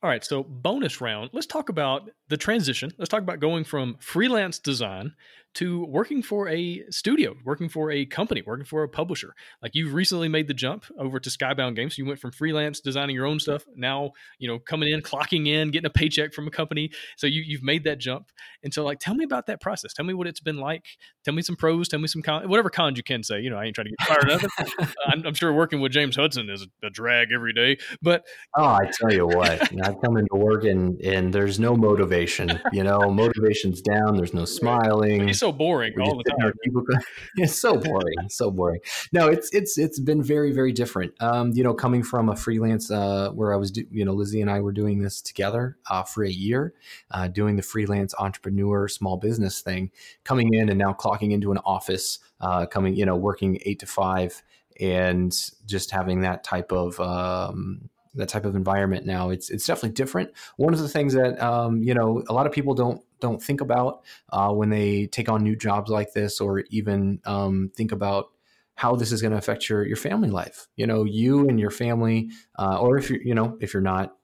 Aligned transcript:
All 0.00 0.08
right, 0.08 0.24
so 0.24 0.44
bonus 0.44 1.00
round. 1.00 1.30
Let's 1.32 1.46
talk 1.46 1.68
about 1.68 2.08
the 2.28 2.36
transition. 2.36 2.92
Let's 2.98 3.08
talk 3.08 3.22
about 3.22 3.40
going 3.40 3.64
from 3.64 3.96
freelance 3.98 4.60
design 4.60 5.14
to 5.54 5.84
working 5.86 6.22
for 6.22 6.48
a 6.48 6.84
studio, 6.90 7.34
working 7.44 7.68
for 7.68 7.90
a 7.90 8.04
company, 8.06 8.42
working 8.46 8.64
for 8.64 8.82
a 8.82 8.88
publisher. 8.88 9.34
Like 9.62 9.74
you've 9.74 9.94
recently 9.94 10.28
made 10.28 10.46
the 10.46 10.54
jump 10.54 10.84
over 10.98 11.18
to 11.18 11.30
Skybound 11.30 11.74
Games. 11.74 11.98
You 11.98 12.06
went 12.06 12.20
from 12.20 12.30
freelance 12.32 12.80
designing 12.80 13.16
your 13.16 13.26
own 13.26 13.40
stuff, 13.40 13.64
now 13.74 14.12
you 14.38 14.46
know 14.46 14.58
coming 14.58 14.92
in, 14.92 15.00
clocking 15.00 15.48
in, 15.48 15.70
getting 15.70 15.86
a 15.86 15.90
paycheck 15.90 16.32
from 16.32 16.46
a 16.46 16.50
company. 16.50 16.90
So 17.16 17.26
you 17.26 17.42
you've 17.44 17.62
made 17.62 17.84
that 17.84 17.98
jump. 17.98 18.30
And 18.62 18.72
so 18.72 18.84
like, 18.84 19.00
tell 19.00 19.14
me 19.14 19.24
about 19.24 19.46
that 19.46 19.60
process. 19.60 19.92
Tell 19.92 20.04
me 20.04 20.14
what 20.14 20.26
it's 20.26 20.40
been 20.40 20.58
like. 20.58 20.84
Tell 21.24 21.34
me 21.34 21.42
some 21.42 21.56
pros. 21.56 21.88
Tell 21.88 21.98
me 21.98 22.08
some 22.08 22.22
con, 22.22 22.48
whatever 22.48 22.70
cons 22.70 22.96
you 22.96 23.02
can 23.02 23.22
say. 23.22 23.40
You 23.40 23.50
know, 23.50 23.58
I 23.58 23.64
ain't 23.64 23.74
trying 23.74 23.86
to 23.86 23.94
get 23.98 24.06
fired 24.06 24.30
of 24.30 24.44
it. 24.44 24.94
I'm, 25.06 25.26
I'm, 25.26 25.34
sure 25.34 25.52
working 25.52 25.80
with 25.80 25.92
James 25.92 26.14
Hudson 26.14 26.50
is 26.50 26.66
a 26.84 26.90
drag 26.90 27.28
every 27.34 27.52
day. 27.52 27.78
But 28.02 28.24
oh, 28.56 28.64
I 28.64 28.90
tell 28.92 29.12
you 29.12 29.26
what, 29.26 29.72
I 29.88 29.94
come 29.94 30.18
into 30.18 30.36
work 30.36 30.64
and 30.64 31.00
and 31.00 31.32
there's 31.32 31.58
no 31.58 31.74
motivation. 31.74 32.60
You 32.72 32.84
know, 32.84 33.10
motivation's 33.10 33.80
down. 33.80 34.16
There's 34.16 34.34
no 34.34 34.44
smiling. 34.44 35.28
He's 35.28 35.40
so 35.40 35.50
boring 35.50 35.98
all 36.00 36.16
the 36.16 36.24
time. 36.24 36.52
it's 37.36 37.58
so 37.58 37.76
boring, 37.76 38.28
so 38.28 38.50
boring. 38.50 38.80
No, 39.12 39.28
it's 39.28 39.50
it's 39.54 39.78
it's 39.78 39.98
been 39.98 40.22
very 40.22 40.52
very 40.52 40.72
different. 40.72 41.14
Um, 41.20 41.52
you 41.54 41.64
know, 41.64 41.72
coming 41.72 42.02
from 42.02 42.28
a 42.28 42.36
freelance 42.36 42.90
uh, 42.90 43.30
where 43.30 43.54
I 43.54 43.56
was, 43.56 43.70
do, 43.70 43.84
you 43.90 44.04
know, 44.04 44.12
Lizzie 44.12 44.42
and 44.42 44.50
I 44.50 44.60
were 44.60 44.72
doing 44.72 44.98
this 44.98 45.22
together 45.22 45.78
uh, 45.90 46.02
for 46.02 46.22
a 46.24 46.30
year, 46.30 46.74
uh, 47.10 47.28
doing 47.28 47.56
the 47.56 47.62
freelance 47.62 48.14
entrepreneur 48.18 48.88
small 48.88 49.16
business 49.16 49.62
thing, 49.62 49.90
coming 50.24 50.52
in 50.52 50.68
and 50.68 50.78
now 50.78 50.92
clocking 50.92 51.32
into 51.32 51.50
an 51.50 51.58
office, 51.64 52.18
uh, 52.42 52.66
coming 52.66 52.94
you 52.94 53.06
know 53.06 53.16
working 53.16 53.58
eight 53.64 53.78
to 53.78 53.86
five, 53.86 54.42
and 54.78 55.34
just 55.64 55.90
having 55.90 56.20
that 56.20 56.44
type 56.44 56.72
of 56.72 57.00
um, 57.00 57.88
that 58.14 58.28
type 58.28 58.44
of 58.44 58.54
environment 58.54 59.06
now. 59.06 59.30
It's 59.30 59.50
it's 59.50 59.66
definitely 59.66 59.90
different. 59.90 60.32
One 60.56 60.72
of 60.72 60.80
the 60.80 60.88
things 60.88 61.14
that 61.14 61.40
um, 61.42 61.82
you 61.82 61.94
know 61.94 62.22
a 62.28 62.32
lot 62.32 62.46
of 62.46 62.52
people 62.52 62.74
don't 62.74 63.02
don't 63.20 63.42
think 63.42 63.60
about 63.60 64.02
uh, 64.30 64.52
when 64.52 64.70
they 64.70 65.06
take 65.06 65.28
on 65.28 65.42
new 65.42 65.56
jobs 65.56 65.90
like 65.90 66.12
this, 66.12 66.40
or 66.40 66.60
even 66.70 67.20
um, 67.24 67.70
think 67.74 67.92
about 67.92 68.26
how 68.74 68.94
this 68.94 69.10
is 69.10 69.20
going 69.20 69.32
to 69.32 69.38
affect 69.38 69.68
your 69.68 69.86
your 69.86 69.96
family 69.96 70.30
life. 70.30 70.68
You 70.76 70.86
know, 70.86 71.04
you 71.04 71.48
and 71.48 71.58
your 71.58 71.70
family, 71.70 72.30
uh, 72.58 72.78
or 72.80 72.96
if 72.98 73.10
you 73.10 73.20
you 73.22 73.34
know 73.34 73.56
if 73.60 73.74
you're 73.74 73.82
not 73.82 74.16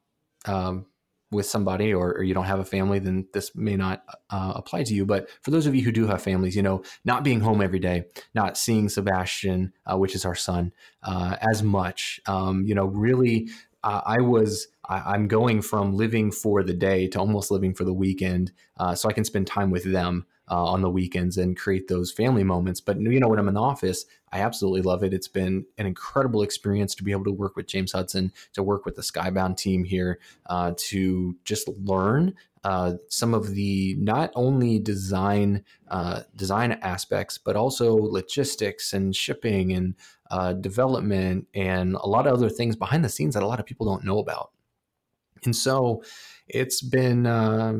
um, 0.46 0.86
with 1.34 1.46
somebody 1.46 1.92
or, 1.92 2.12
or, 2.12 2.22
you 2.22 2.32
don't 2.32 2.44
have 2.44 2.60
a 2.60 2.64
family, 2.64 2.98
then 2.98 3.26
this 3.32 3.54
may 3.54 3.76
not 3.76 4.04
uh, 4.30 4.52
apply 4.54 4.84
to 4.84 4.94
you. 4.94 5.04
But 5.04 5.28
for 5.42 5.50
those 5.50 5.66
of 5.66 5.74
you 5.74 5.82
who 5.82 5.92
do 5.92 6.06
have 6.06 6.22
families, 6.22 6.56
you 6.56 6.62
know, 6.62 6.82
not 7.04 7.24
being 7.24 7.40
home 7.40 7.60
every 7.60 7.80
day, 7.80 8.04
not 8.34 8.56
seeing 8.56 8.88
Sebastian, 8.88 9.72
uh, 9.84 9.98
which 9.98 10.14
is 10.14 10.24
our 10.24 10.34
son, 10.34 10.72
uh, 11.02 11.36
as 11.40 11.62
much, 11.62 12.20
um, 12.26 12.64
you 12.64 12.74
know, 12.74 12.86
really 12.86 13.48
uh, 13.84 14.00
I 14.04 14.20
was 14.20 14.68
I, 14.88 15.14
am 15.14 15.28
going 15.28 15.62
from 15.62 15.94
living 15.94 16.32
for 16.32 16.62
the 16.62 16.72
day 16.72 17.06
to 17.08 17.18
almost 17.18 17.50
living 17.50 17.74
for 17.74 17.84
the 17.84 17.92
weekend, 17.92 18.50
uh, 18.78 18.94
so 18.94 19.08
I 19.08 19.12
can 19.12 19.24
spend 19.24 19.46
time 19.46 19.70
with 19.70 19.84
them 19.84 20.26
uh, 20.50 20.64
on 20.64 20.80
the 20.80 20.90
weekends 20.90 21.36
and 21.36 21.56
create 21.56 21.88
those 21.88 22.10
family 22.10 22.44
moments. 22.44 22.80
But 22.80 22.98
you 22.98 23.20
know, 23.20 23.28
when 23.28 23.38
I'm 23.38 23.48
in 23.48 23.54
the 23.54 23.60
office, 23.60 24.06
I 24.32 24.40
absolutely 24.40 24.82
love 24.82 25.04
it. 25.04 25.12
It's 25.12 25.28
been 25.28 25.66
an 25.76 25.86
incredible 25.86 26.42
experience 26.42 26.94
to 26.96 27.04
be 27.04 27.12
able 27.12 27.24
to 27.24 27.32
work 27.32 27.56
with 27.56 27.66
James 27.66 27.92
Hudson, 27.92 28.32
to 28.54 28.62
work 28.62 28.86
with 28.86 28.96
the 28.96 29.02
Skybound 29.02 29.58
team 29.58 29.84
here, 29.84 30.18
uh, 30.46 30.72
to 30.88 31.36
just 31.44 31.68
learn 31.68 32.34
uh, 32.64 32.94
some 33.08 33.34
of 33.34 33.54
the 33.54 33.94
not 33.98 34.32
only 34.34 34.78
design 34.78 35.62
uh, 35.88 36.22
design 36.34 36.72
aspects, 36.80 37.36
but 37.36 37.54
also 37.54 37.94
logistics 37.94 38.94
and 38.94 39.14
shipping 39.14 39.72
and 39.72 39.94
uh, 40.34 40.52
development 40.52 41.46
and 41.54 41.94
a 41.94 42.08
lot 42.08 42.26
of 42.26 42.34
other 42.34 42.50
things 42.50 42.74
behind 42.74 43.04
the 43.04 43.08
scenes 43.08 43.34
that 43.34 43.44
a 43.44 43.46
lot 43.46 43.60
of 43.60 43.66
people 43.66 43.86
don't 43.86 44.04
know 44.04 44.18
about. 44.18 44.50
And 45.44 45.54
so 45.54 46.02
it's 46.48 46.82
been, 46.82 47.24
uh, 47.24 47.74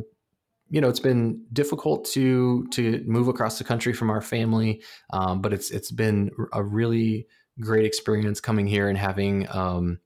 you 0.70 0.80
know, 0.80 0.88
it's 0.88 1.00
been 1.00 1.44
difficult 1.52 2.04
to 2.12 2.64
to 2.68 3.02
move 3.06 3.26
across 3.26 3.58
the 3.58 3.64
country 3.64 3.92
from 3.92 4.08
our 4.08 4.20
family, 4.20 4.82
um, 5.12 5.42
but 5.42 5.52
it's 5.52 5.72
it's 5.72 5.90
been 5.90 6.30
a 6.52 6.62
really 6.62 7.26
great 7.58 7.86
experience 7.86 8.40
coming 8.40 8.68
here 8.68 8.88
and 8.88 8.98
having. 8.98 9.48
Um, 9.50 9.98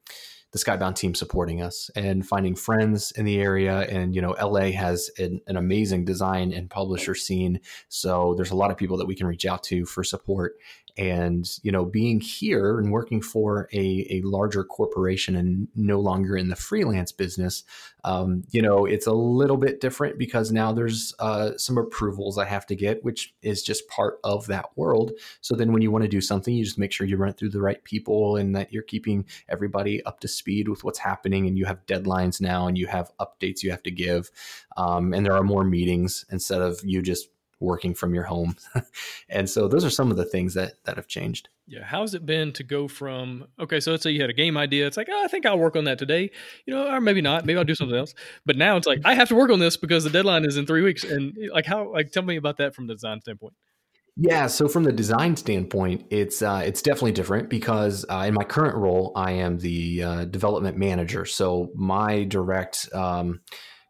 the 0.52 0.58
Skybound 0.58 0.96
team 0.96 1.14
supporting 1.14 1.60
us 1.60 1.90
and 1.94 2.26
finding 2.26 2.54
friends 2.54 3.10
in 3.12 3.24
the 3.24 3.38
area. 3.38 3.80
And, 3.80 4.14
you 4.14 4.22
know, 4.22 4.34
LA 4.40 4.70
has 4.70 5.10
an, 5.18 5.40
an, 5.46 5.56
amazing 5.56 6.06
design 6.06 6.52
and 6.52 6.70
publisher 6.70 7.14
scene. 7.14 7.60
So 7.88 8.34
there's 8.34 8.50
a 8.50 8.56
lot 8.56 8.70
of 8.70 8.78
people 8.78 8.96
that 8.96 9.06
we 9.06 9.14
can 9.14 9.26
reach 9.26 9.44
out 9.44 9.62
to 9.64 9.84
for 9.84 10.02
support 10.02 10.56
and 10.98 11.48
you 11.62 11.70
know 11.70 11.84
being 11.84 12.20
here 12.20 12.78
and 12.78 12.90
working 12.90 13.22
for 13.22 13.68
a, 13.72 14.06
a 14.10 14.20
larger 14.24 14.64
corporation 14.64 15.36
and 15.36 15.68
no 15.76 16.00
longer 16.00 16.36
in 16.36 16.48
the 16.48 16.56
freelance 16.56 17.12
business 17.12 17.62
um, 18.04 18.42
you 18.50 18.62
know 18.62 18.84
it's 18.84 19.06
a 19.06 19.12
little 19.12 19.56
bit 19.56 19.80
different 19.80 20.18
because 20.18 20.52
now 20.52 20.72
there's 20.72 21.14
uh, 21.18 21.50
some 21.56 21.78
approvals 21.78 22.38
i 22.38 22.44
have 22.44 22.66
to 22.66 22.76
get 22.76 23.02
which 23.04 23.34
is 23.42 23.62
just 23.62 23.88
part 23.88 24.18
of 24.24 24.46
that 24.46 24.66
world. 24.76 25.12
So 25.40 25.54
then 25.54 25.72
when 25.72 25.82
you 25.82 25.90
want 25.90 26.02
to 26.02 26.08
do 26.08 26.20
something 26.20 26.54
you 26.54 26.64
just 26.64 26.78
make 26.78 26.92
sure 26.92 27.06
you 27.06 27.16
run 27.16 27.30
it 27.30 27.38
through 27.38 27.50
the 27.50 27.60
right 27.60 27.82
people 27.84 28.36
and 28.36 28.54
that 28.56 28.72
you're 28.72 28.82
keeping 28.82 29.26
everybody 29.48 30.02
up 30.04 30.20
to 30.20 30.28
speed 30.28 30.68
with 30.68 30.84
what's 30.84 30.98
happening 30.98 31.46
and 31.46 31.56
you 31.56 31.64
have 31.64 31.86
deadlines 31.86 32.40
now 32.40 32.66
and 32.66 32.76
you 32.76 32.86
have 32.86 33.10
updates 33.20 33.62
you 33.62 33.70
have 33.70 33.82
to 33.84 33.90
give. 33.90 34.30
Um, 34.76 35.12
and 35.12 35.24
there 35.24 35.34
are 35.34 35.42
more 35.42 35.64
meetings 35.64 36.24
instead 36.30 36.60
of 36.60 36.80
you 36.84 37.02
just 37.02 37.28
working 37.60 37.94
from 37.94 38.14
your 38.14 38.24
home. 38.24 38.56
and 39.28 39.48
so 39.48 39.68
those 39.68 39.84
are 39.84 39.90
some 39.90 40.10
of 40.10 40.16
the 40.16 40.24
things 40.24 40.54
that 40.54 40.74
that 40.84 40.96
have 40.96 41.06
changed. 41.06 41.48
Yeah, 41.66 41.84
how's 41.84 42.14
it 42.14 42.24
been 42.24 42.52
to 42.54 42.62
go 42.62 42.88
from 42.88 43.46
okay, 43.60 43.80
so 43.80 43.90
let's 43.90 44.02
say 44.02 44.10
you 44.10 44.20
had 44.20 44.30
a 44.30 44.34
game 44.34 44.56
idea, 44.56 44.86
it's 44.86 44.96
like, 44.96 45.08
oh, 45.10 45.24
I 45.24 45.28
think 45.28 45.46
I'll 45.46 45.58
work 45.58 45.76
on 45.76 45.84
that 45.84 45.98
today, 45.98 46.30
you 46.66 46.74
know, 46.74 46.88
or 46.88 47.00
maybe 47.00 47.20
not, 47.20 47.44
maybe 47.44 47.58
I'll 47.58 47.64
do 47.64 47.74
something 47.74 47.96
else. 47.96 48.14
But 48.46 48.56
now 48.56 48.76
it's 48.76 48.86
like 48.86 49.00
I 49.04 49.14
have 49.14 49.28
to 49.28 49.34
work 49.34 49.50
on 49.50 49.58
this 49.58 49.76
because 49.76 50.04
the 50.04 50.10
deadline 50.10 50.44
is 50.44 50.56
in 50.56 50.66
3 50.66 50.82
weeks 50.82 51.04
and 51.04 51.36
like 51.52 51.66
how 51.66 51.92
like 51.92 52.10
tell 52.10 52.22
me 52.22 52.36
about 52.36 52.56
that 52.58 52.74
from 52.74 52.86
the 52.86 52.94
design 52.94 53.20
standpoint. 53.20 53.54
Yeah, 54.20 54.48
so 54.48 54.66
from 54.66 54.82
the 54.82 54.90
design 54.90 55.36
standpoint, 55.36 56.06
it's 56.10 56.42
uh, 56.42 56.62
it's 56.64 56.82
definitely 56.82 57.12
different 57.12 57.48
because 57.48 58.04
uh, 58.10 58.24
in 58.26 58.34
my 58.34 58.42
current 58.42 58.76
role, 58.76 59.12
I 59.14 59.30
am 59.30 59.58
the 59.58 60.02
uh, 60.02 60.24
development 60.24 60.76
manager. 60.76 61.24
So 61.24 61.70
my 61.76 62.24
direct 62.24 62.88
um, 62.92 63.42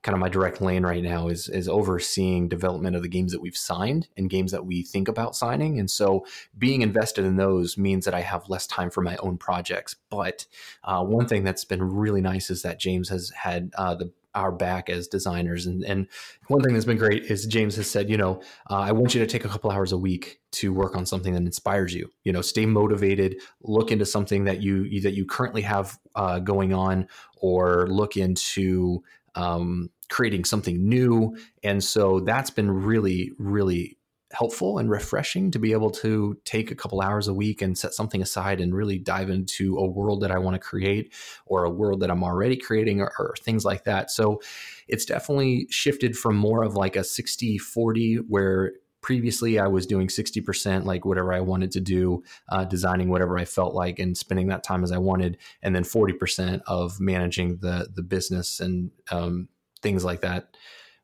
kind 0.02 0.14
of 0.14 0.20
my 0.20 0.28
direct 0.28 0.60
lane 0.60 0.84
right 0.84 1.02
now 1.02 1.28
is 1.28 1.48
is 1.48 1.68
overseeing 1.68 2.48
development 2.48 2.96
of 2.96 3.02
the 3.02 3.08
games 3.08 3.32
that 3.32 3.40
we've 3.40 3.56
signed 3.56 4.08
and 4.16 4.30
games 4.30 4.52
that 4.52 4.64
we 4.64 4.82
think 4.82 5.08
about 5.08 5.36
signing. 5.36 5.78
And 5.78 5.90
so 5.90 6.24
being 6.56 6.82
invested 6.82 7.24
in 7.24 7.36
those 7.36 7.76
means 7.76 8.04
that 8.04 8.14
I 8.14 8.20
have 8.20 8.48
less 8.48 8.66
time 8.66 8.90
for 8.90 9.02
my 9.02 9.16
own 9.16 9.38
projects. 9.38 9.96
But 10.10 10.46
uh, 10.84 11.04
one 11.04 11.26
thing 11.26 11.44
that's 11.44 11.64
been 11.64 11.82
really 11.82 12.20
nice 12.20 12.50
is 12.50 12.62
that 12.62 12.80
James 12.80 13.08
has 13.08 13.30
had 13.30 13.72
uh, 13.76 13.94
the 13.94 14.12
our 14.34 14.52
back 14.52 14.88
as 14.88 15.08
designers. 15.08 15.66
And, 15.66 15.82
and 15.84 16.06
one 16.46 16.62
thing 16.62 16.72
that's 16.72 16.84
been 16.84 16.96
great 16.96 17.24
is 17.24 17.46
James 17.46 17.76
has 17.76 17.90
said, 17.90 18.08
you 18.08 18.16
know, 18.16 18.40
uh, 18.70 18.76
I 18.76 18.92
want 18.92 19.14
you 19.14 19.20
to 19.20 19.26
take 19.26 19.44
a 19.44 19.48
couple 19.48 19.70
hours 19.70 19.90
a 19.90 19.98
week 19.98 20.40
to 20.52 20.72
work 20.72 20.96
on 20.96 21.06
something 21.06 21.32
that 21.32 21.42
inspires 21.42 21.94
you. 21.94 22.10
You 22.24 22.32
know, 22.32 22.42
stay 22.42 22.64
motivated. 22.64 23.40
Look 23.62 23.90
into 23.90 24.06
something 24.06 24.44
that 24.44 24.62
you, 24.62 24.84
you 24.84 25.00
that 25.00 25.14
you 25.14 25.26
currently 25.26 25.62
have 25.62 25.98
uh, 26.14 26.38
going 26.38 26.72
on, 26.72 27.08
or 27.38 27.86
look 27.88 28.16
into 28.16 29.02
um, 29.34 29.90
creating 30.08 30.44
something 30.44 30.88
new. 30.88 31.36
And 31.62 31.82
so 31.82 32.20
that's 32.20 32.50
been 32.50 32.70
really, 32.70 33.32
really 33.38 33.98
helpful 34.32 34.78
and 34.78 34.90
refreshing 34.90 35.50
to 35.50 35.58
be 35.58 35.72
able 35.72 35.90
to 35.90 36.36
take 36.44 36.70
a 36.70 36.74
couple 36.74 37.00
hours 37.00 37.28
a 37.28 37.34
week 37.34 37.62
and 37.62 37.78
set 37.78 37.94
something 37.94 38.20
aside 38.20 38.60
and 38.60 38.74
really 38.74 38.98
dive 38.98 39.30
into 39.30 39.76
a 39.78 39.86
world 39.86 40.20
that 40.20 40.30
I 40.30 40.38
want 40.38 40.54
to 40.54 40.58
create 40.58 41.14
or 41.46 41.64
a 41.64 41.70
world 41.70 42.00
that 42.00 42.10
I'm 42.10 42.22
already 42.22 42.56
creating 42.56 43.00
or, 43.00 43.10
or 43.18 43.34
things 43.40 43.64
like 43.64 43.84
that. 43.84 44.10
So 44.10 44.40
it's 44.86 45.06
definitely 45.06 45.66
shifted 45.70 46.16
from 46.16 46.36
more 46.36 46.62
of 46.62 46.74
like 46.74 46.96
a 46.96 47.04
60 47.04 47.56
40 47.58 48.16
where 48.16 48.72
previously 49.08 49.58
I 49.58 49.68
was 49.68 49.86
doing 49.86 50.08
60% 50.08 50.84
like 50.84 51.06
whatever 51.06 51.32
I 51.32 51.40
wanted 51.40 51.70
to 51.70 51.80
do, 51.80 52.22
uh, 52.50 52.66
designing 52.66 53.08
whatever 53.08 53.38
I 53.38 53.46
felt 53.46 53.74
like 53.74 53.98
and 53.98 54.14
spending 54.14 54.48
that 54.48 54.62
time 54.62 54.84
as 54.84 54.92
I 54.92 54.98
wanted. 54.98 55.38
And 55.62 55.74
then 55.74 55.82
40% 55.82 56.60
of 56.66 57.00
managing 57.00 57.56
the, 57.62 57.88
the 57.90 58.02
business 58.02 58.60
and 58.60 58.90
um, 59.10 59.48
things 59.80 60.04
like 60.04 60.20
that. 60.20 60.54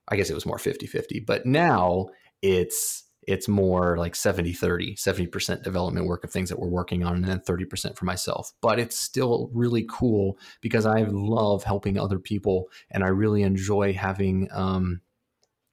I 0.07 0.17
guess 0.17 0.29
it 0.29 0.35
was 0.35 0.45
more 0.45 0.59
50 0.59 0.87
50, 0.87 1.21
but 1.21 1.47
now 1.47 2.09
it's, 2.43 3.05
it's 3.27 3.49
more 3.49 3.97
like 3.97 4.15
70 4.15 4.53
30 4.53 4.97
70% 4.97 5.63
development 5.63 6.07
work 6.07 6.25
of 6.25 6.31
things 6.31 6.51
that 6.51 6.59
we're 6.59 6.69
working 6.69 7.05
on 7.05 7.15
and 7.17 7.25
then 7.25 7.41
30% 7.41 7.97
for 7.97 8.05
myself 8.05 8.53
but 8.61 8.79
it's 8.79 8.99
still 8.99 9.49
really 9.55 9.87
cool 9.89 10.37
because 10.61 10.85
i 10.85 11.05
love 11.09 11.65
helping 11.65 11.99
other 11.99 12.19
people 12.19 12.69
and 12.91 13.03
i 13.03 13.09
really 13.09 13.41
enjoy 13.41 13.95
having 13.95 14.47
um, 14.53 15.01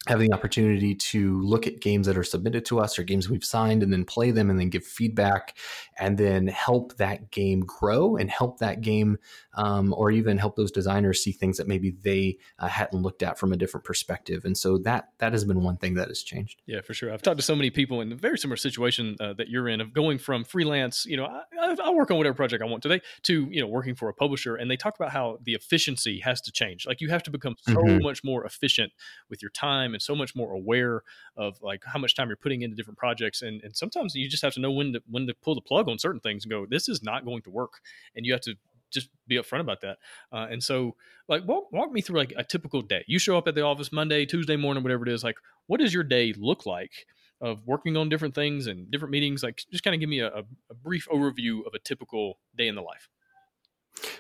having 0.08 0.30
the 0.30 0.36
opportunity 0.36 0.96
to 0.96 1.40
look 1.44 1.68
at 1.68 1.80
games 1.80 2.08
that 2.08 2.18
are 2.18 2.24
submitted 2.24 2.66
to 2.66 2.80
us 2.80 2.98
or 2.98 3.04
games 3.04 3.30
we've 3.30 3.44
signed 3.44 3.84
and 3.84 3.94
then 3.94 4.04
play 4.04 4.32
them 4.32 4.50
and 4.50 4.60
then 4.60 4.70
give 4.70 4.84
feedback 4.84 5.56
and 6.00 6.18
then 6.18 6.48
help 6.48 6.98
that 6.98 7.30
game 7.30 7.60
grow 7.60 8.16
and 8.16 8.32
help 8.32 8.58
that 8.58 8.82
game 8.82 9.18
um, 9.54 9.94
or 9.96 10.10
even 10.10 10.40
help 10.40 10.56
those 10.56 10.72
designers 10.72 11.24
see 11.24 11.32
things 11.32 11.58
that 11.58 11.68
maybe 11.68 11.92
they 12.02 12.38
uh, 12.58 12.68
hadn't 12.68 13.02
looked 13.02 13.22
at 13.22 13.38
from 13.38 13.54
a 13.54 13.58
different 13.58 13.84
perspective. 13.84 14.44
And 14.44 14.58
so 14.58 14.80
that 14.80 15.10
that 15.20 15.34
has 15.34 15.46
been 15.46 15.62
one 15.62 15.78
thing 15.78 15.94
that 15.96 16.08
has 16.08 16.24
changed. 16.24 16.62
Yeah 16.66 16.82
for 16.82 16.96
sure. 16.96 17.14
I've 17.14 17.22
talked 17.22 17.38
to 17.38 17.44
so 17.44 17.56
many 17.56 17.70
people 17.70 18.02
in 18.02 18.12
a 18.12 18.16
very 18.16 18.40
similar 18.40 18.58
situation 18.58 19.18
uh, 19.20 19.34
that 19.34 19.50
you're 19.50 19.70
in 19.70 19.82
of 19.82 19.94
going 19.94 20.18
from 20.18 20.44
freelance 20.44 21.06
you 21.06 21.18
know 21.18 21.26
I, 21.26 21.76
I 21.84 21.92
work 21.92 22.10
on 22.12 22.18
whatever 22.18 22.34
project 22.34 22.64
i 22.64 22.66
want 22.66 22.82
today 22.84 23.02
to 23.24 23.48
you 23.52 23.62
know 23.62 23.68
working 23.68 23.96
for 23.96 24.10
a 24.10 24.14
publisher 24.14 24.56
and 24.56 24.70
they 24.70 24.78
talk 24.78 24.96
about 24.96 25.12
how 25.12 25.38
the 25.44 25.54
efficiency 25.54 26.20
has 26.20 26.42
to 26.42 26.52
change. 26.52 26.86
Like 26.88 27.02
you 27.02 27.10
have 27.10 27.24
to 27.24 27.32
become 27.32 27.56
so 27.60 27.76
mm-hmm. 27.76 28.04
much 28.04 28.24
more 28.24 28.46
efficient 28.46 28.94
with 29.30 29.42
your 29.42 29.52
time 29.92 29.94
and 29.94 30.02
so 30.02 30.16
much 30.16 30.36
more 30.36 30.54
aware 30.54 31.04
of 31.38 31.62
like 31.62 31.84
how 31.86 32.00
much 32.00 32.16
time 32.16 32.28
you're 32.28 32.38
putting 32.38 32.62
into 32.62 32.76
different 32.76 32.98
projects 32.98 33.42
and, 33.42 33.62
and 33.64 33.76
sometimes 33.76 34.16
you 34.16 34.30
just 34.30 34.44
have 34.44 34.54
to 34.54 34.60
know 34.60 34.72
when 34.72 34.94
to 34.94 35.02
when 35.10 35.28
to 35.28 35.34
pull 35.34 35.56
the 35.56 35.62
plug 35.62 35.90
on 35.90 36.00
certain 36.00 36.20
things 36.22 36.44
and 36.44 36.52
go 36.52 36.66
this 36.70 36.88
is 36.90 37.04
not 37.04 37.26
going 37.26 37.42
to 37.42 37.50
work 37.50 37.82
and 38.16 38.26
you 38.26 38.32
have 38.32 38.42
to 38.42 38.56
just 38.90 39.08
be 39.26 39.38
upfront 39.38 39.62
about 39.62 39.80
that. 39.80 40.00
Uh, 40.34 40.48
and 40.52 40.62
so 40.62 40.96
like 41.30 41.48
walk, 41.48 41.72
walk 41.72 41.94
me 41.94 42.02
through 42.02 42.18
like 42.20 42.34
a 42.36 42.44
typical 42.44 42.82
day. 42.82 43.06
You 43.08 43.20
show 43.20 43.38
up 43.38 43.48
at 43.48 43.56
the 43.56 43.62
office 43.62 43.92
monday 43.92 44.26
tuesday 44.26 44.56
morning 44.56 44.84
whatever 44.84 45.04
it 45.04 45.10
is 45.10 45.24
like 45.24 45.38
what 45.68 45.80
does 45.80 45.94
your 45.94 46.04
day 46.04 46.34
look 46.38 46.66
like 46.66 47.06
of 47.40 47.66
working 47.66 47.98
on 47.98 48.08
different 48.08 48.36
things 48.36 48.68
and 48.68 48.92
different 48.92 49.12
meetings? 49.12 49.42
Like 49.42 49.64
just 49.72 49.84
kind 49.84 49.96
of 49.96 50.00
give 50.00 50.10
me 50.10 50.20
a, 50.20 50.28
a 50.30 50.74
brief 50.76 51.08
overview 51.12 51.66
of 51.66 51.74
a 51.74 51.80
typical 51.80 52.38
day 52.56 52.68
in 52.68 52.76
the 52.76 52.82
life 52.82 53.10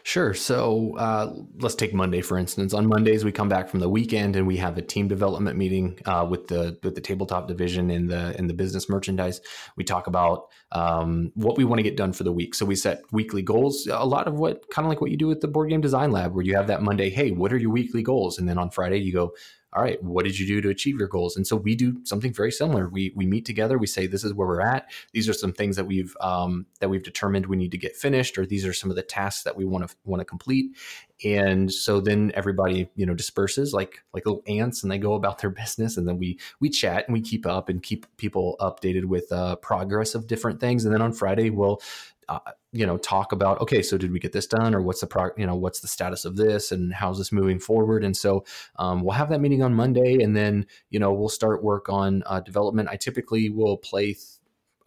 Sure. 0.04 0.34
So 0.34 0.96
uh, 0.98 1.34
let's 1.60 1.76
take 1.76 1.94
Monday 1.94 2.22
for 2.22 2.38
instance. 2.38 2.74
On 2.74 2.86
Mondays, 2.86 3.26
we 3.26 3.32
come 3.32 3.50
back 3.50 3.70
from 3.70 3.80
the 3.80 3.90
weekend 3.90 4.36
and 4.36 4.46
we 4.46 4.58
have 4.58 4.78
a 4.78 4.82
team 4.82 5.08
development 5.08 5.58
meeting 5.58 6.00
uh, 6.06 6.26
with 6.30 6.48
the 6.48 6.78
with 6.84 6.96
the 6.96 7.02
tabletop 7.02 7.48
division 7.48 7.90
in 7.90 8.08
the 8.08 8.38
in 8.38 8.48
the 8.48 8.54
business 8.54 8.90
merchandise. 8.90 9.42
We 9.76 9.84
talk 9.84 10.08
about 10.08 10.50
um, 10.72 11.32
what 11.36 11.58
we 11.58 11.66
want 11.66 11.80
to 11.80 11.84
get 11.84 11.98
done 11.98 12.14
for 12.14 12.24
the 12.24 12.32
week. 12.32 12.54
So 12.54 12.66
we 12.66 12.76
set 12.76 13.02
weekly 13.12 13.42
goals. 13.42 13.88
A 13.92 14.06
lot 14.06 14.28
of 14.28 14.36
what 14.36 14.70
kind 14.70 14.86
of 14.86 14.90
like 14.90 15.02
what 15.02 15.12
you 15.12 15.18
do 15.18 15.28
with 15.28 15.42
the 15.42 15.48
board 15.48 15.70
game 15.70 15.82
design 15.82 16.12
lab, 16.12 16.34
where 16.34 16.46
you 16.46 16.56
have 16.56 16.68
that 16.68 16.84
Monday. 16.84 17.10
Hey, 17.10 17.32
what 17.32 17.52
are 17.52 17.58
your 17.58 17.72
weekly 17.72 18.04
goals? 18.04 18.38
And 18.38 18.48
then 18.48 18.58
on 18.58 18.70
Friday, 18.70 19.00
you 19.00 19.14
go 19.14 19.34
all 19.74 19.82
right, 19.82 20.02
what 20.04 20.26
did 20.26 20.38
you 20.38 20.46
do 20.46 20.60
to 20.62 20.70
achieve 20.70 21.00
your 21.00 21.08
goals? 21.08 21.38
And 21.38 21.48
so 21.48 21.56
we 21.56 21.76
do 21.76 22.04
something 22.04 22.34
very 22.34 22.52
similar. 22.52 22.90
We 22.90 23.14
we 23.16 23.26
meet 23.26 23.46
together. 23.46 23.78
We 23.78 23.88
say 23.88 24.06
this 24.06 24.26
is 24.26 24.34
where 24.34 24.48
we're 24.48 24.60
at. 24.60 24.92
These 25.14 25.30
are 25.30 25.34
some 25.34 25.54
things 25.54 25.78
that 25.78 25.86
we've 25.86 26.16
um, 26.20 26.66
that 26.80 26.90
we've 26.90 27.04
determined 27.04 27.46
we 27.46 27.56
need 27.56 27.72
to 27.72 27.78
get 27.78 27.96
finished, 27.96 28.38
or 28.38 28.46
these 28.46 28.66
are 28.66 28.74
some 28.74 28.90
of 28.90 28.98
the 28.98 29.02
tasks 29.02 29.44
that 29.44 29.56
we 29.56 29.64
want 29.64 29.88
to 29.88 29.96
want 30.04 30.20
to 30.20 30.26
complete. 30.26 30.76
And 31.24 31.72
so 31.72 32.02
then 32.02 32.32
everybody 32.36 32.90
you 32.96 33.06
know 33.06 33.14
disperses 33.14 33.74
like 33.74 34.04
like 34.14 34.26
little 34.26 34.44
ants, 34.46 34.84
and 34.84 34.92
they 34.92 34.98
go 34.98 35.14
about 35.14 35.40
their 35.40 35.50
business. 35.62 35.96
And 35.96 36.06
then 36.06 36.18
we 36.18 36.38
we 36.60 36.70
chat 36.70 37.08
and 37.08 37.14
we 37.14 37.22
keep 37.22 37.46
up 37.46 37.70
and 37.70 37.82
keep 37.82 38.06
people 38.18 38.58
updated 38.60 39.06
with 39.06 39.32
uh, 39.32 39.56
progress 39.58 40.16
of 40.16 40.28
different 40.28 40.60
things. 40.60 40.84
And 40.84 40.94
then 40.94 41.02
on 41.02 41.14
Friday 41.14 41.50
we'll 41.50 41.82
uh, 42.30 42.40
you 42.72 42.86
know 42.86 42.98
talk 42.98 43.32
about 43.32 43.60
okay 43.62 43.82
so 43.82 43.98
did 43.98 44.12
we 44.12 44.20
get 44.20 44.32
this 44.32 44.48
done 44.48 44.74
or 44.74 44.82
what's 44.82 45.02
the 45.02 45.08
pro 45.08 45.30
you 45.38 45.46
know 45.46 45.56
what's 45.56 45.80
the 45.80 45.88
status 45.88 46.26
of 46.26 46.36
this 46.36 46.72
and 46.72 46.94
how's 46.94 47.18
this 47.18 47.32
moving 47.32 47.60
forward 47.60 48.04
and 48.04 48.16
so 48.16 48.44
um, 48.78 49.02
we'll 49.02 49.14
have 49.14 49.30
that 49.30 49.42
meeting 49.42 49.64
on 49.64 49.74
monday 49.74 50.22
and 50.22 50.36
then 50.36 50.66
you 50.90 51.00
know 51.00 51.12
we'll 51.12 51.30
start 51.30 51.64
work 51.64 51.90
on 51.90 52.24
uh, 52.26 52.40
development 52.40 52.90
i 52.90 52.96
typically 52.96 53.50
will 53.50 53.78
play 53.78 54.14
th- 54.14 54.18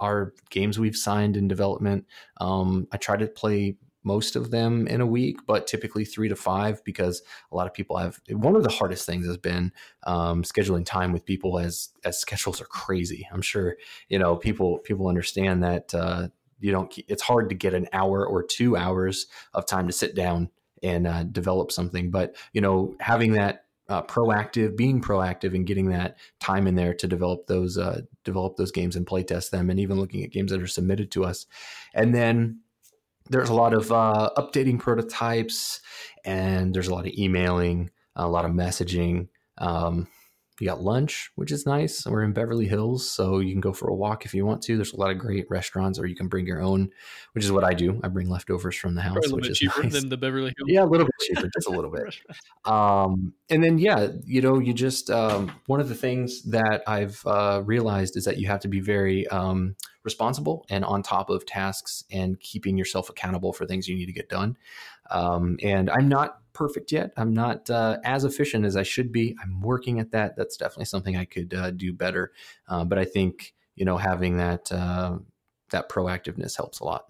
our 0.01 0.35
games 0.51 0.79
we've 0.79 0.97
signed 0.97 1.37
in 1.37 1.49
development 1.49 2.07
um, 2.41 2.87
i 2.93 2.97
try 2.97 3.17
to 3.17 3.27
play 3.27 3.77
most 4.05 4.37
of 4.37 4.51
them 4.51 4.87
in 4.87 5.01
a 5.01 5.07
week, 5.07 5.39
but 5.47 5.67
typically 5.67 6.05
three 6.05 6.29
to 6.29 6.37
five 6.37 6.85
because 6.85 7.23
a 7.51 7.57
lot 7.57 7.67
of 7.67 7.73
people 7.73 7.97
have. 7.97 8.21
One 8.29 8.55
of 8.55 8.63
the 8.63 8.71
hardest 8.71 9.07
things 9.07 9.27
has 9.27 9.39
been 9.39 9.73
um, 10.07 10.43
scheduling 10.43 10.85
time 10.85 11.13
with 11.13 11.25
people 11.25 11.59
as 11.59 11.89
as 12.05 12.21
schedules 12.21 12.61
are 12.61 12.67
crazy. 12.67 13.27
I'm 13.33 13.43
sure 13.43 13.77
you 14.09 14.19
know 14.19 14.37
people 14.37 14.79
people 14.79 15.09
understand 15.09 15.65
that 15.65 15.95
uh, 15.95 16.29
you 16.65 16.73
don't 16.73 16.99
it's 17.09 17.23
hard 17.23 17.51
to 17.51 17.55
get 17.55 17.75
an 17.75 17.87
hour 17.93 18.27
or 18.27 18.43
two 18.43 18.75
hours 18.75 19.27
of 19.53 19.67
time 19.67 19.87
to 19.87 19.93
sit 19.93 20.15
down 20.15 20.49
and 20.83 21.07
uh, 21.07 21.23
develop 21.25 21.71
something. 21.71 22.11
But 22.11 22.37
you 22.55 22.63
know 22.63 22.97
having 23.01 23.33
that 23.33 23.67
uh, 23.91 24.03
proactive 24.03 24.75
being 24.75 25.03
proactive 25.03 25.55
and 25.55 25.67
getting 25.67 25.91
that 25.91 26.17
time 26.41 26.67
in 26.67 26.75
there 26.75 26.95
to 26.95 27.07
develop 27.07 27.47
those 27.47 27.77
uh, 27.77 28.01
develop 28.25 28.57
those 28.57 28.73
games 28.73 28.97
and 28.97 29.07
play 29.07 29.23
test 29.23 29.51
them 29.51 29.69
and 29.69 29.79
even 29.79 30.01
looking 30.01 30.25
at 30.25 30.31
games 30.31 30.51
that 30.51 30.63
are 30.63 30.67
submitted 30.67 31.11
to 31.11 31.25
us. 31.25 31.45
And 31.93 32.15
then 32.15 32.61
there's 33.29 33.51
a 33.51 33.55
lot 33.55 33.75
of 33.75 33.93
uh, 33.93 34.31
updating 34.39 34.79
prototypes 34.79 35.81
and 36.25 36.75
there's 36.75 36.89
a 36.89 36.95
lot 36.95 37.07
of 37.07 37.13
emailing 37.13 37.91
a 38.17 38.27
lot 38.27 38.47
of 38.47 38.53
messaging 38.53 39.29
um, 39.59 40.09
you 40.61 40.69
got 40.69 40.83
lunch, 40.83 41.33
which 41.35 41.51
is 41.51 41.67
nice. 41.67 42.07
We're 42.07 42.23
in 42.23 42.33
Beverly 42.33 42.67
Hills, 42.67 43.11
so 43.11 43.41
you 43.41 43.53
can 43.53 43.61
go 43.61 43.73
for 43.73 43.89
a 43.89 43.95
walk 43.95 44.25
if 44.25 44.35
you 44.35 44.47
want 44.47 44.63
to. 44.63 44.77
There's 44.77 44.93
a 44.93 44.97
lot 44.97 45.11
of 45.11 45.19
great 45.19 45.47
restaurants, 45.51 45.99
or 45.99 46.07
you 46.07 46.15
can 46.15 46.29
bring 46.29 46.47
your 46.47 46.61
own, 46.61 46.91
which 47.33 47.45
is 47.45 47.51
what 47.51 47.65
I 47.65 47.75
do. 47.75 48.01
I 48.05 48.09
bring 48.09 48.29
leftovers 48.29 48.77
from 48.77 48.95
the 48.95 49.03
house, 49.03 49.15
Probably 49.15 49.33
a 49.33 49.35
which 49.35 49.45
bit 49.45 49.51
is 49.53 49.59
cheaper 49.59 49.83
nice. 49.83 49.93
than 49.93 50.09
the 50.09 50.17
Beverly 50.17 50.53
Hills. 50.57 50.69
Yeah, 50.69 50.85
a 50.85 50.87
little 50.87 51.07
bit 51.07 51.15
cheaper, 51.21 51.49
just 51.53 51.67
a 51.67 51.71
little 51.71 51.91
bit. 51.93 52.17
Um, 52.65 53.33
and 53.51 53.65
then 53.65 53.79
yeah, 53.79 54.09
you 54.25 54.43
know, 54.43 54.59
you 54.61 54.73
just 54.73 55.11
um, 55.11 55.51
one 55.67 55.81
of 55.81 55.89
the 55.89 55.95
things 55.95 56.43
that 56.45 56.83
I've 56.87 57.21
uh, 57.27 57.63
realized 57.65 58.17
is 58.17 58.25
that 58.25 58.39
you 58.39 58.47
have 58.47 58.61
to 58.61 58.69
be 58.69 58.81
very 58.81 59.27
um, 59.29 59.75
responsible 60.05 60.65
and 60.71 60.85
on 60.85 61.03
top 61.03 61.31
of 61.31 61.45
tasks 61.47 62.05
and 62.13 62.39
keeping 62.39 62.79
yourself 62.79 63.09
accountable 63.09 63.53
for 63.53 63.67
things 63.67 63.89
you 63.89 63.97
need 63.97 64.07
to 64.07 64.13
get 64.13 64.29
done. 64.29 64.57
Um, 65.11 65.59
and 65.63 65.91
I'm 65.91 66.09
not 66.09 66.39
perfect 66.55 66.93
yet. 66.93 67.13
I'm 67.17 67.35
not 67.35 67.69
uh, 67.69 67.99
as 68.05 68.25
efficient 68.25 68.65
as 68.65 68.77
I 68.77 68.83
should 68.83 69.13
be. 69.13 69.37
I'm 69.43 69.61
working 69.61 70.01
at 70.01 70.13
that. 70.13 70.37
That's 70.37 70.57
definitely 70.57 70.87
something 70.87 71.17
I 71.17 71.27
could 71.27 71.53
uh, 71.53 71.71
do 71.73 71.93
better. 71.93 72.33
Uh, 72.69 72.85
but 72.85 72.99
I 72.99 73.05
think 73.05 73.55
you 73.75 73.85
know 73.85 73.99
having 73.99 74.39
that 74.39 74.73
uh, 74.73 75.19
that 75.71 75.91
proactiveness 75.91 76.57
helps 76.57 76.81
a 76.81 76.85
lot. 76.85 77.05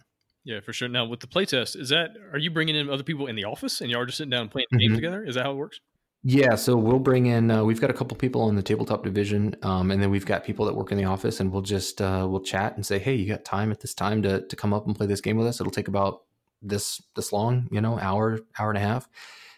Yeah, 0.45 0.61
for 0.61 0.73
sure. 0.73 0.89
Now 0.89 1.07
with 1.07 1.21
the 1.21 1.27
playtest, 1.27 1.77
is 1.79 1.89
that 1.91 2.11
are 2.33 2.39
you 2.39 2.51
bringing 2.51 2.77
in 2.77 2.91
other 2.91 3.03
people 3.03 3.27
in 3.27 3.37
the 3.37 3.45
office 3.45 3.81
and 3.81 3.91
you 3.91 3.97
are 3.97 4.05
just 4.05 4.19
sitting 4.19 4.31
down 4.31 4.43
and 4.43 4.51
playing 4.51 4.67
mm-hmm. 4.73 4.79
games 4.81 4.97
together? 4.97 5.25
Is 5.25 5.37
that 5.37 5.45
how 5.45 5.53
it 5.53 5.57
works? 5.57 5.81
Yeah, 6.27 6.55
so 6.55 6.75
we'll 6.75 6.99
bring 6.99 7.27
in. 7.27 7.51
Uh, 7.51 7.65
we've 7.65 7.83
got 7.83 7.91
a 7.91 7.93
couple 7.93 8.17
people 8.17 8.49
in 8.49 8.57
the 8.57 8.63
tabletop 8.63 9.05
division, 9.05 9.55
um, 9.63 9.91
and 9.91 10.03
then 10.03 10.11
we've 10.11 10.25
got 10.25 10.43
people 10.43 10.65
that 10.65 10.75
work 10.75 10.91
in 10.91 10.97
the 10.97 11.05
office, 11.05 11.39
and 11.39 11.53
we'll 11.53 11.61
just 11.61 12.01
uh, 12.01 12.27
we'll 12.29 12.41
chat 12.41 12.77
and 12.77 12.85
say, 12.85 12.99
"Hey, 12.99 13.15
you 13.15 13.29
got 13.29 13.45
time 13.45 13.71
at 13.71 13.81
this 13.81 13.93
time 13.93 14.23
to 14.23 14.41
to 14.47 14.57
come 14.57 14.73
up 14.73 14.87
and 14.87 14.97
play 14.97 15.07
this 15.07 15.21
game 15.21 15.37
with 15.37 15.47
us? 15.47 15.61
It'll 15.61 15.71
take 15.71 15.89
about 15.89 16.23
this 16.63 17.03
this 17.17 17.33
long, 17.33 17.69
you 17.71 17.81
know, 17.81 17.99
hour 17.99 18.41
hour 18.59 18.71
and 18.71 18.79
a 18.79 18.83
half." 18.83 19.09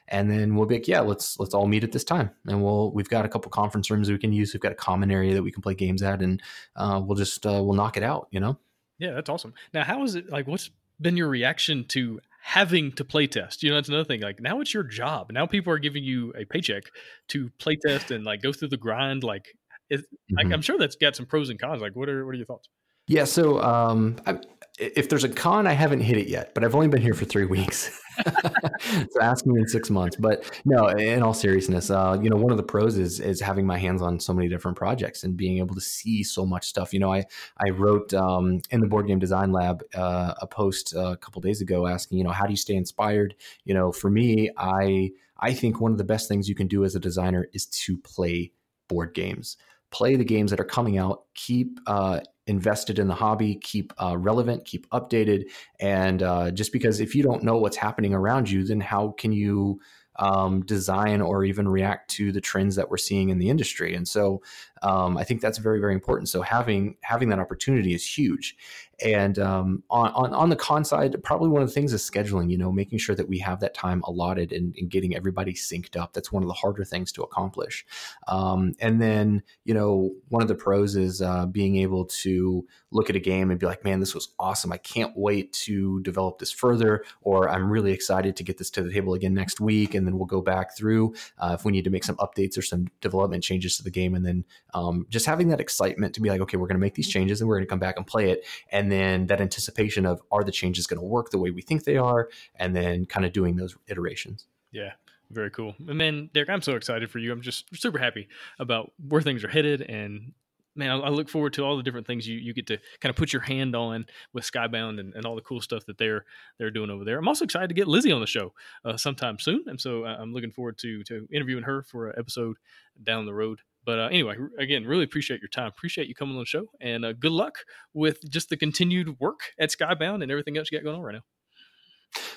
and 0.09 0.31
then 0.31 0.55
we'll 0.55 0.67
be 0.67 0.77
like, 0.77 0.89
yeah, 0.89 1.01
let's 1.01 1.39
let's 1.39 1.55
all 1.55 1.67
meet 1.67 1.85
at 1.85 1.93
this 1.93 2.05
time, 2.05 2.31
and 2.47 2.63
we'll 2.63 2.93
we've 2.93 3.09
got 3.09 3.25
a 3.25 3.29
couple 3.29 3.51
conference 3.51 3.91
rooms 3.91 4.11
we 4.11 4.19
can 4.19 4.33
use. 4.33 4.53
We've 4.53 4.61
got 4.61 4.73
a 4.73 4.77
common 4.77 5.11
area 5.11 5.35
that 5.35 5.43
we 5.43 5.51
can 5.51 5.63
play 5.63 5.75
games 5.75 6.03
at, 6.03 6.23
and 6.23 6.41
uh, 6.77 7.01
we'll 7.05 7.17
just 7.17 7.45
uh, 7.45 7.63
we'll 7.63 7.75
knock 7.75 7.97
it 7.97 8.03
out. 8.03 8.29
You 8.31 8.41
know? 8.41 8.59
Yeah, 8.99 9.13
that's 9.13 9.29
awesome. 9.29 9.55
Now, 9.75 9.85
how 9.85 10.03
is 10.05 10.15
it 10.15 10.31
like? 10.31 10.47
What's 10.47 10.71
been 11.01 11.17
your 11.17 11.29
reaction 11.29 11.85
to 11.89 12.21
having 12.41 12.93
to 12.93 13.05
play 13.05 13.27
test? 13.27 13.63
You 13.63 13.71
know, 13.71 13.77
that's 13.77 13.89
another 13.89 14.05
thing. 14.05 14.21
Like 14.21 14.41
now 14.41 14.61
it's 14.61 14.73
your 14.73 14.85
job. 14.85 15.33
Now 15.33 15.47
people 15.47 15.73
are 15.73 15.79
giving 15.79 16.05
you 16.05 16.33
a 16.37 16.45
paycheck 16.45 16.85
to 17.29 17.51
play 17.59 17.77
test 17.77 18.11
and 18.11 18.25
like 18.25 18.43
go 18.43 18.53
through 18.53 18.69
the 18.69 18.77
grind. 18.77 19.25
Like, 19.25 19.57
it, 19.91 20.01
mm-hmm. 20.01 20.37
like 20.37 20.53
I'm 20.53 20.63
sure 20.63 20.79
that's 20.79 20.97
got 20.97 21.17
some 21.17 21.27
pros 21.27 21.51
and 21.51 21.61
cons. 21.61 21.83
Like, 21.83 21.97
what 21.97 22.09
are 22.09 22.25
what 22.25 22.33
are 22.33 22.39
your 22.39 22.47
thoughts? 22.47 22.69
Yeah, 23.09 23.25
so 23.25 23.63
um, 23.63 24.17
I, 24.27 24.39
if 24.79 25.09
there's 25.09 25.25
a 25.25 25.29
con, 25.29 25.67
I 25.67 25.73
haven't 25.73 26.01
hit 26.01 26.19
it 26.19 26.29
yet, 26.29 26.55
but 26.55 26.65
I've 26.65 26.75
only 26.75 26.89
been 26.89 27.01
here 27.01 27.15
for 27.15 27.25
three 27.25 27.45
weeks. 27.57 28.01
so 28.81 29.21
ask 29.21 29.47
me 29.47 29.61
in 29.61 29.69
six 29.69 29.91
months. 29.91 30.17
But 30.17 30.51
no, 30.65 30.89
in 30.89 31.23
all 31.23 31.35
seriousness, 31.35 31.91
uh, 31.91 32.19
you 32.21 32.31
know, 32.31 32.37
one 32.37 32.51
of 32.51 32.57
the 32.57 32.63
pros 32.63 32.99
is 32.99 33.21
is 33.21 33.41
having 33.41 33.67
my 33.67 33.79
hands 33.79 34.03
on 34.03 34.19
so 34.19 34.33
many 34.33 34.49
different 34.49 34.77
projects 34.77 35.23
and 35.23 35.37
being 35.37 35.59
able 35.59 35.75
to 35.75 35.81
see 35.81 36.23
so 36.23 36.45
much 36.45 36.67
stuff. 36.67 36.93
You 36.93 37.01
know, 37.01 37.13
I 37.13 37.25
I 37.59 37.71
wrote 37.71 38.13
um, 38.15 38.61
in 38.71 38.81
the 38.81 38.87
board 38.87 39.07
game 39.07 39.19
design 39.19 39.53
lab 39.53 39.83
uh, 39.95 40.35
a 40.41 40.47
post 40.47 40.95
a 40.95 41.17
couple 41.17 41.41
days 41.43 41.61
ago 41.61 41.87
asking, 41.87 42.19
you 42.19 42.25
know, 42.25 42.31
how 42.31 42.47
do 42.47 42.53
you 42.53 42.57
stay 42.57 42.75
inspired? 42.75 43.35
You 43.65 43.75
know, 43.75 43.93
for 43.93 44.11
me, 44.11 44.51
I 44.57 45.11
I 45.39 45.53
think 45.53 45.81
one 45.81 45.93
of 45.93 45.99
the 45.99 46.05
best 46.05 46.29
things 46.29 46.49
you 46.49 46.55
can 46.55 46.69
do 46.69 46.85
as 46.85 46.97
a 46.97 47.01
designer 47.01 47.49
is 47.53 47.67
to 47.67 47.99
play 47.99 48.53
board 48.89 49.15
games 49.15 49.57
play 49.91 50.17
the 50.17 50.25
games 50.25 50.51
that 50.51 50.61
are 50.61 50.65
coming 50.65 50.99
out, 50.99 51.25
keep 51.35 51.79
uh, 51.87 52.21
invested 52.47 52.99
in 52.99 53.09
the 53.09 53.15
hobby, 53.15 53.57
keep 53.57 53.93
uh, 53.99 54.17
relevant, 54.17 54.65
keep 54.65 54.89
updated. 54.91 55.51
And 55.81 56.23
uh, 56.23 56.51
just 56.51 56.73
because 56.73 57.01
if 57.01 57.15
you 57.15 57.23
don't 57.23 57.43
know 57.43 57.57
what's 57.57 57.77
happening 57.77 58.15
around 58.15 58.51
you, 58.51 58.65
then 58.65 58.81
how 58.81 59.15
can 59.19 59.33
you 59.33 59.81
um, 60.19 60.65
design 60.65 61.21
or 61.21 61.45
even 61.45 61.69
react 61.69 62.11
to 62.13 62.33
the 62.33 62.41
trends 62.41 62.77
that 62.77 62.91
we're 62.91 62.97
seeing 62.97 63.29
in 63.29 63.39
the 63.39 63.51
industry? 63.51 63.95
And 63.95 64.07
so 64.07 64.43
um, 64.83 65.17
I 65.17 65.25
think 65.25 65.41
that's 65.41 65.59
very, 65.59 65.81
very 65.81 65.95
important. 65.95 66.29
So 66.29 66.43
having 66.43 66.97
having 67.03 67.29
that 67.31 67.39
opportunity 67.39 67.95
is 67.95 68.07
huge. 68.07 68.57
And 69.05 69.39
um, 69.39 69.83
on, 69.91 70.11
on, 70.13 70.33
on 70.33 70.49
the 70.49 70.57
con 70.57 70.85
side, 70.85 71.17
probably 71.23 71.49
one 71.49 71.63
of 71.63 71.69
the 71.69 71.75
things 71.75 71.93
is 71.93 72.09
scheduling. 72.09 72.51
You 72.51 72.59
know, 72.59 72.73
making 72.73 72.99
sure 72.99 73.15
that 73.15 73.29
we 73.29 73.39
have 73.41 73.61
that 73.61 73.75
time 73.75 74.03
allotted 74.05 74.53
and, 74.53 74.75
and 74.79 74.91
getting 74.91 75.15
everybody 75.15 75.53
synced 75.53 75.97
up. 75.97 76.13
That's 76.13 76.33
one 76.33 76.43
of 76.43 76.49
the 76.49 76.55
harder 76.55 76.85
things 76.85 77.13
to 77.13 77.23
accomplish. 77.23 77.85
Um, 78.29 78.73
and 78.81 79.01
then 79.01 79.43
you 79.65 79.75
know, 79.75 80.13
one 80.29 80.43
of 80.43 80.49
the 80.49 80.55
pros 80.55 80.97
is 80.97 81.21
uh, 81.21 81.47
being 81.47 81.77
able 81.77 82.05
to 82.07 82.67
look 82.93 83.11
at 83.11 83.17
a 83.17 83.21
game 83.21 83.51
and 83.51 83.61
be 83.61 83.67
like, 83.67 83.85
man, 83.85 84.01
this 84.01 84.15
was 84.15 84.33
awesome. 84.39 84.73
I 84.73 84.79
can't 84.79 85.13
wait 85.17 85.53
to 85.53 86.01
develop 86.03 86.39
this 86.39 86.53
further, 86.53 87.05
or 87.21 87.49
I'm 87.49 87.71
really 87.71 87.93
excited 87.93 88.37
to 88.37 88.45
get 88.45 88.59
this 88.59 88.71
to 88.71 88.83
the 88.83 88.93
table 88.93 89.15
again 89.15 89.35
next 89.35 89.61
week. 89.61 89.95
And 89.95 90.07
then 90.07 90.17
we'll 90.17 90.27
go 90.27 90.41
back 90.41 90.77
through 90.77 91.15
uh, 91.39 91.57
if 91.59 91.65
we 91.65 91.73
need 91.73 91.85
to 91.85 91.91
make 91.91 92.05
some 92.05 92.17
updates 92.17 92.57
or 92.57 92.63
some 92.63 92.87
development 93.01 93.43
changes 93.43 93.77
to 93.77 93.83
the 93.83 93.91
game. 93.91 94.15
And 94.15 94.25
then 94.25 94.45
um, 94.75 95.07
just 95.11 95.27
having 95.27 95.49
that 95.49 95.61
excitement 95.61 96.15
to 96.15 96.21
be 96.21 96.29
like, 96.29 96.41
okay, 96.41 96.57
we're 96.57 96.69
going 96.69 96.77
to 96.77 96.81
make 96.81 96.95
these 96.95 97.09
changes 97.09 97.41
and 97.41 97.49
we're 97.49 97.57
going 97.57 97.67
to 97.67 97.71
come 97.71 97.79
back 97.79 97.97
and 97.97 98.07
play 98.07 98.31
it. 98.31 98.45
And 98.71 98.86
then 98.91 99.27
that 99.27 99.41
anticipation 99.41 100.07
of 100.07 100.23
are 100.31 100.45
the 100.45 100.53
changes 100.53 100.87
going 100.87 101.01
to 101.01 101.07
work 101.07 101.31
the 101.31 101.39
way 101.39 101.51
we 101.51 101.63
think 101.63 101.85
they 101.85 101.97
are? 101.97 102.29
And 102.57 102.75
then 102.75 103.07
kind 103.07 103.27
of 103.27 103.33
doing 103.33 103.57
those 103.57 103.77
iterations. 103.89 104.47
Yeah. 104.73 104.93
Very 105.31 105.51
cool. 105.51 105.75
And 105.89 106.01
then, 106.01 106.31
Derek, 106.33 106.49
I'm 106.49 106.63
so 106.63 106.77
excited 106.77 107.11
for 107.11 107.19
you. 107.19 107.33
I'm 107.33 107.43
just 107.43 107.65
super 107.77 107.99
happy 107.99 108.29
about 108.61 108.93
where 109.09 109.23
things 109.23 109.43
are 109.43 109.49
headed 109.49 109.83
and 109.83 110.33
man, 110.77 110.91
I, 110.91 110.99
I, 110.99 111.09
look 111.09 111.29
forward 111.29 111.55
to 111.55 111.65
all 111.65 111.77
the 111.77 111.83
different 111.83 112.07
things 112.07 112.29
you, 112.29 112.39
you 112.39 112.53
get 112.53 112.67
to 112.69 112.79
kind 113.01 113.11
of 113.11 113.17
put 113.17 113.33
your 113.33 113.43
hand 113.43 113.75
on 113.75 114.07
with 114.33 114.45
Skybound 114.45 115.01
and, 115.01 115.15
and 115.15 115.25
all 115.25 115.35
the 115.35 115.43
cool 115.43 115.61
stuff 115.61 115.87
that 115.87 115.99
they're 115.99 116.25
they're 116.59 116.71
doing 116.71 116.91
over 116.91 117.05
there. 117.05 117.19
I'm 117.19 117.29
also 117.29 117.45
excited 117.45 117.69
to 117.69 117.75
get 117.75 117.89
Lizzie 117.89 118.13
on 118.13 118.21
the 118.21 118.27
show 118.27 118.53
uh, 118.85 118.97
sometime 118.97 119.39
soon, 119.39 119.65
and 119.67 119.81
so 119.81 120.05
uh, 120.05 120.17
I'm 120.19 120.33
looking 120.33 120.53
forward 120.53 120.79
to 120.79 121.03
to 121.05 121.27
interviewing 121.33 121.65
her 121.65 121.83
for 121.83 122.11
an 122.11 122.15
episode 122.19 122.57
down 123.03 123.27
the 123.27 123.35
road. 123.35 123.61
But 123.87 123.99
uh, 124.01 124.09
anyway, 124.09 124.37
again, 124.59 124.85
really 124.85 125.05
appreciate 125.05 125.41
your 125.41 125.49
time. 125.49 125.69
Appreciate 125.69 126.09
you 126.09 126.15
coming 126.15 126.35
on 126.35 126.41
the 126.41 126.47
show, 126.47 126.67
and 126.81 127.05
uh, 127.05 127.13
good 127.13 127.33
luck 127.33 127.59
with 127.95 128.19
just 128.29 128.51
the 128.51 128.57
continued 128.57 129.19
work 129.21 129.41
at 129.59 129.71
Skybound 129.71 130.23
and 130.23 130.31
everything 130.31 130.59
else 130.59 130.69
you 130.71 130.79
got 130.79 130.85
going 130.85 130.97
on 130.97 131.03
right 131.03 131.15
now. 131.15 131.36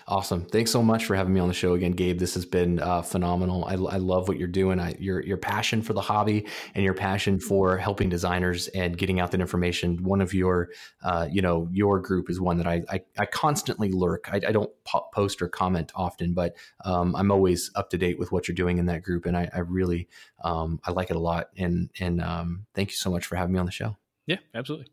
Awesome. 0.09 0.43
Thanks 0.45 0.71
so 0.71 0.81
much 0.81 1.05
for 1.05 1.15
having 1.15 1.35
me 1.35 1.39
on 1.39 1.47
the 1.47 1.53
show 1.53 1.75
again, 1.75 1.91
Gabe. 1.91 2.17
This 2.17 2.33
has 2.33 2.43
been 2.43 2.79
uh, 2.79 3.03
phenomenal. 3.03 3.65
I, 3.65 3.73
I, 3.73 3.97
love 3.97 4.27
what 4.27 4.39
you're 4.39 4.47
doing. 4.47 4.79
I, 4.79 4.95
your 4.97 5.21
your 5.21 5.37
passion 5.37 5.83
for 5.83 5.93
the 5.93 6.01
hobby 6.01 6.47
and 6.73 6.83
your 6.83 6.95
passion 6.95 7.39
for 7.39 7.77
helping 7.77 8.09
designers 8.09 8.69
and 8.69 8.97
getting 8.97 9.19
out 9.19 9.29
that 9.33 9.39
information. 9.39 10.01
One 10.03 10.19
of 10.19 10.33
your, 10.33 10.69
uh, 11.03 11.27
you 11.31 11.43
know, 11.43 11.69
your 11.71 11.99
group 11.99 12.31
is 12.31 12.41
one 12.41 12.57
that 12.57 12.65
I 12.65 12.81
I, 12.89 13.01
I 13.19 13.27
constantly 13.27 13.91
lurk. 13.91 14.27
I, 14.33 14.37
I 14.37 14.51
don't 14.51 14.71
post 15.13 15.43
or 15.43 15.47
comment 15.47 15.91
often, 15.93 16.33
but 16.33 16.55
um, 16.85 17.15
I'm 17.15 17.31
always 17.31 17.69
up 17.75 17.91
to 17.91 17.97
date 17.99 18.17
with 18.17 18.31
what 18.31 18.47
you're 18.47 18.55
doing 18.55 18.79
in 18.79 18.87
that 18.87 19.03
group, 19.03 19.27
and 19.27 19.37
I, 19.37 19.47
I 19.53 19.59
really 19.59 20.07
um, 20.43 20.79
I 20.85 20.91
like 20.91 21.11
it 21.11 21.17
a 21.17 21.19
lot. 21.19 21.49
And 21.55 21.91
and 21.99 22.19
um, 22.19 22.65
thank 22.73 22.89
you 22.89 22.97
so 22.97 23.11
much 23.11 23.27
for 23.27 23.35
having 23.35 23.53
me 23.53 23.59
on 23.59 23.67
the 23.67 23.71
show. 23.71 23.95
Yeah, 24.25 24.37
absolutely. 24.55 24.87